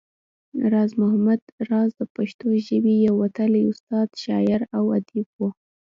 راز 0.71 0.91
محمد 1.01 1.41
راز 1.69 1.89
د 1.99 2.01
پښتو 2.15 2.47
ژبې 2.67 2.93
يو 3.07 3.13
وتلی 3.23 3.61
استاد، 3.71 4.07
شاعر 4.23 4.61
او 4.77 4.83
اديب 4.97 5.27
وو 5.37 5.49